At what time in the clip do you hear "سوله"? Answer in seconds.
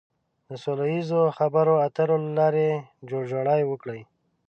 0.63-0.85